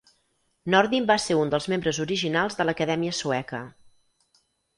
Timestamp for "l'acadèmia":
2.69-3.19